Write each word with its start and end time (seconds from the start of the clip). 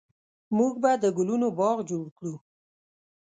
موږ 0.57 0.73
به 0.81 0.91
د 1.03 1.05
ګلونو 1.17 1.47
باغ 1.59 1.77
جوړ 1.89 2.05
کړو 2.17 2.35